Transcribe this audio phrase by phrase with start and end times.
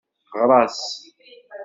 [0.35, 0.81] Ɣer-as.